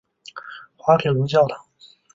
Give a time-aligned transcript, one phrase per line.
[0.77, 1.59] 滑铁卢教堂。